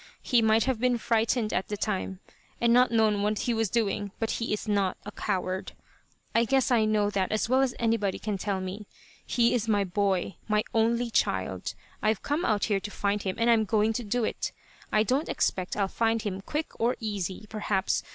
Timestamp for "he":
0.23-0.41, 3.37-3.53, 4.31-4.51, 9.23-9.53